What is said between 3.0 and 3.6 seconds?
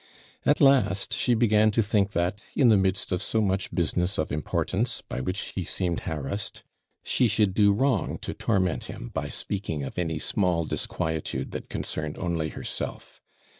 of so